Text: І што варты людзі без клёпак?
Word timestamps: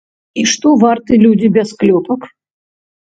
І 0.43 0.43
што 0.51 0.71
варты 0.83 1.13
людзі 1.25 1.47
без 1.57 1.69
клёпак? 1.83 2.21